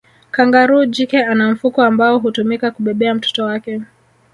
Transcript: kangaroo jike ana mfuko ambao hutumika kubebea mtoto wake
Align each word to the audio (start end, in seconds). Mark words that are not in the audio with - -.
kangaroo 0.31 0.85
jike 0.85 1.23
ana 1.25 1.51
mfuko 1.51 1.83
ambao 1.83 2.19
hutumika 2.19 2.71
kubebea 2.71 3.15
mtoto 3.15 3.45
wake 3.45 3.81